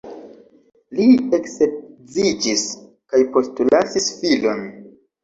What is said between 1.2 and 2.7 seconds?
eksedziĝis